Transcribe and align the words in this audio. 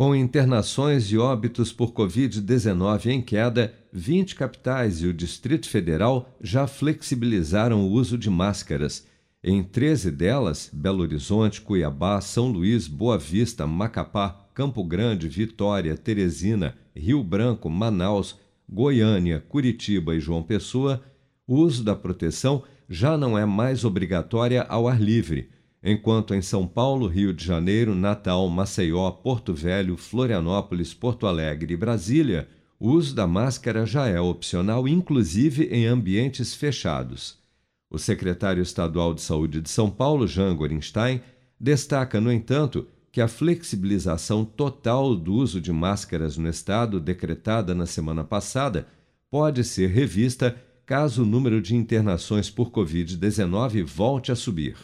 Com 0.00 0.16
internações 0.16 1.12
e 1.12 1.18
óbitos 1.18 1.74
por 1.74 1.92
Covid-19 1.92 3.10
em 3.10 3.20
queda, 3.20 3.74
20 3.92 4.34
capitais 4.34 5.02
e 5.02 5.06
o 5.06 5.12
Distrito 5.12 5.68
Federal 5.68 6.34
já 6.40 6.66
flexibilizaram 6.66 7.82
o 7.82 7.90
uso 7.90 8.16
de 8.16 8.30
máscaras. 8.30 9.06
Em 9.44 9.62
13 9.62 10.10
delas, 10.10 10.70
Belo 10.72 11.02
Horizonte, 11.02 11.60
Cuiabá, 11.60 12.18
São 12.22 12.50
Luís, 12.50 12.88
Boa 12.88 13.18
Vista, 13.18 13.66
Macapá, 13.66 14.48
Campo 14.54 14.82
Grande, 14.82 15.28
Vitória, 15.28 15.94
Teresina, 15.98 16.74
Rio 16.96 17.22
Branco, 17.22 17.68
Manaus, 17.68 18.38
Goiânia, 18.66 19.44
Curitiba 19.50 20.16
e 20.16 20.20
João 20.20 20.42
Pessoa, 20.42 21.02
o 21.46 21.56
uso 21.56 21.84
da 21.84 21.94
proteção 21.94 22.62
já 22.88 23.18
não 23.18 23.36
é 23.36 23.44
mais 23.44 23.84
obrigatória 23.84 24.62
ao 24.62 24.88
ar 24.88 24.98
livre 24.98 25.50
enquanto 25.82 26.34
em 26.34 26.42
São 26.42 26.66
Paulo, 26.66 27.06
Rio 27.06 27.32
de 27.32 27.44
Janeiro, 27.44 27.94
Natal, 27.94 28.48
Maceió, 28.48 29.10
Porto 29.10 29.54
Velho, 29.54 29.96
Florianópolis, 29.96 30.92
Porto 30.92 31.26
Alegre 31.26 31.74
e 31.74 31.76
Brasília, 31.76 32.48
o 32.78 32.90
uso 32.90 33.14
da 33.14 33.26
máscara 33.26 33.84
já 33.86 34.06
é 34.06 34.20
opcional, 34.20 34.86
inclusive 34.86 35.64
em 35.64 35.86
ambientes 35.86 36.54
fechados. 36.54 37.38
O 37.90 37.98
secretário 37.98 38.62
estadual 38.62 39.14
de 39.14 39.22
Saúde 39.22 39.60
de 39.60 39.70
São 39.70 39.90
Paulo, 39.90 40.26
Jean 40.26 40.54
Gorenstein, 40.54 41.20
destaca, 41.58 42.20
no 42.20 42.32
entanto, 42.32 42.86
que 43.10 43.20
a 43.20 43.26
flexibilização 43.26 44.44
total 44.44 45.16
do 45.16 45.34
uso 45.34 45.60
de 45.60 45.72
máscaras 45.72 46.36
no 46.36 46.48
estado, 46.48 47.00
decretada 47.00 47.74
na 47.74 47.84
semana 47.84 48.22
passada, 48.22 48.86
pode 49.28 49.64
ser 49.64 49.88
revista 49.88 50.56
caso 50.86 51.22
o 51.22 51.26
número 51.26 51.60
de 51.60 51.74
internações 51.74 52.48
por 52.48 52.70
Covid-19 52.70 53.84
volte 53.84 54.30
a 54.30 54.36
subir 54.36 54.76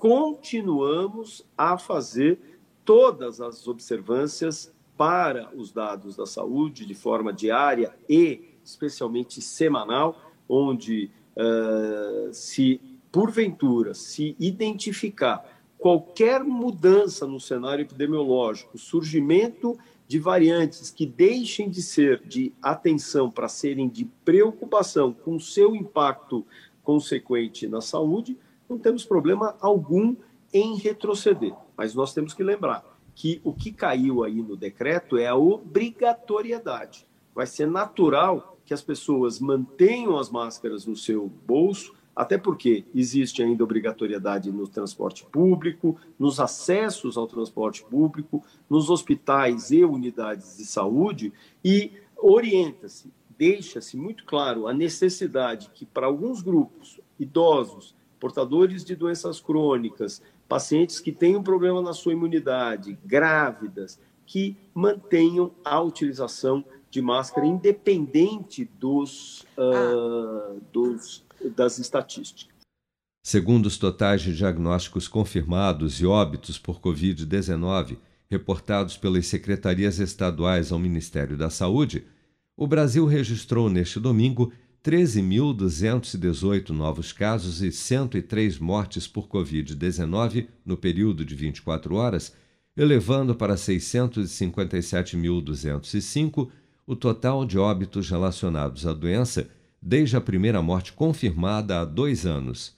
continuamos 0.00 1.44
a 1.56 1.76
fazer 1.76 2.40
todas 2.86 3.38
as 3.38 3.68
observâncias 3.68 4.72
para 4.96 5.54
os 5.54 5.70
dados 5.70 6.16
da 6.16 6.24
saúde 6.24 6.86
de 6.86 6.94
forma 6.94 7.34
diária 7.34 7.94
e 8.08 8.56
especialmente 8.64 9.42
semanal, 9.42 10.18
onde 10.48 11.10
uh, 11.36 12.32
se 12.32 12.80
porventura 13.12 13.92
se 13.92 14.34
identificar 14.40 15.44
qualquer 15.76 16.42
mudança 16.44 17.26
no 17.26 17.38
cenário 17.38 17.82
epidemiológico, 17.82 18.78
surgimento 18.78 19.78
de 20.08 20.18
variantes 20.18 20.90
que 20.90 21.04
deixem 21.04 21.68
de 21.68 21.82
ser 21.82 22.22
de 22.26 22.54
atenção 22.62 23.30
para 23.30 23.48
serem 23.48 23.86
de 23.86 24.06
preocupação 24.24 25.12
com 25.12 25.38
seu 25.38 25.76
impacto 25.76 26.46
consequente 26.82 27.68
na 27.68 27.82
saúde, 27.82 28.38
não 28.70 28.78
temos 28.78 29.04
problema 29.04 29.56
algum 29.60 30.14
em 30.52 30.76
retroceder. 30.76 31.52
Mas 31.76 31.94
nós 31.94 32.14
temos 32.14 32.32
que 32.32 32.42
lembrar 32.42 32.84
que 33.14 33.40
o 33.42 33.52
que 33.52 33.72
caiu 33.72 34.22
aí 34.22 34.40
no 34.40 34.56
decreto 34.56 35.18
é 35.18 35.26
a 35.26 35.34
obrigatoriedade. 35.34 37.06
Vai 37.34 37.46
ser 37.46 37.66
natural 37.66 38.56
que 38.64 38.72
as 38.72 38.82
pessoas 38.82 39.40
mantenham 39.40 40.16
as 40.16 40.30
máscaras 40.30 40.86
no 40.86 40.94
seu 40.94 41.28
bolso, 41.46 41.94
até 42.14 42.38
porque 42.38 42.84
existe 42.94 43.42
ainda 43.42 43.64
obrigatoriedade 43.64 44.52
no 44.52 44.68
transporte 44.68 45.24
público, 45.24 45.98
nos 46.18 46.38
acessos 46.38 47.16
ao 47.16 47.26
transporte 47.26 47.82
público, 47.84 48.44
nos 48.68 48.90
hospitais 48.90 49.70
e 49.70 49.84
unidades 49.84 50.56
de 50.56 50.64
saúde, 50.64 51.32
e 51.64 51.92
orienta-se, 52.16 53.12
deixa-se 53.36 53.96
muito 53.96 54.24
claro 54.24 54.68
a 54.68 54.74
necessidade 54.74 55.70
que, 55.72 55.86
para 55.86 56.06
alguns 56.06 56.42
grupos, 56.42 57.00
idosos, 57.18 57.94
portadores 58.20 58.84
de 58.84 58.94
doenças 58.94 59.40
crônicas, 59.40 60.22
pacientes 60.46 61.00
que 61.00 61.10
têm 61.10 61.36
um 61.36 61.42
problema 61.42 61.80
na 61.80 61.94
sua 61.94 62.12
imunidade, 62.12 62.98
grávidas, 63.04 63.98
que 64.26 64.56
mantenham 64.74 65.50
a 65.64 65.80
utilização 65.80 66.64
de 66.90 67.00
máscara 67.00 67.46
independente 67.46 68.68
dos, 68.78 69.46
uh, 69.56 70.60
dos, 70.72 71.24
das 71.56 71.78
estatísticas. 71.78 72.54
Segundo 73.24 73.66
os 73.66 73.78
totais 73.78 74.22
de 74.22 74.34
diagnósticos 74.34 75.08
confirmados 75.08 76.00
e 76.00 76.06
óbitos 76.06 76.58
por 76.58 76.80
Covid-19 76.80 77.98
reportados 78.30 78.96
pelas 78.96 79.26
secretarias 79.26 79.98
estaduais 79.98 80.70
ao 80.70 80.78
Ministério 80.78 81.36
da 81.36 81.50
Saúde, 81.50 82.06
o 82.56 82.66
Brasil 82.66 83.04
registrou 83.06 83.68
neste 83.68 83.98
domingo 83.98 84.52
13.218 84.82 86.70
novos 86.70 87.12
casos 87.12 87.60
e 87.60 87.70
103 87.70 88.58
mortes 88.58 89.06
por 89.06 89.28
Covid-19 89.28 90.48
no 90.64 90.74
período 90.74 91.22
de 91.22 91.34
24 91.34 91.96
horas, 91.96 92.32
elevando 92.74 93.34
para 93.34 93.56
657.205 93.56 96.48
o 96.86 96.96
total 96.96 97.44
de 97.44 97.58
óbitos 97.58 98.08
relacionados 98.08 98.86
à 98.86 98.94
doença 98.94 99.50
desde 99.82 100.16
a 100.16 100.20
primeira 100.20 100.62
morte 100.62 100.94
confirmada 100.94 101.80
há 101.80 101.84
dois 101.84 102.24
anos. 102.24 102.74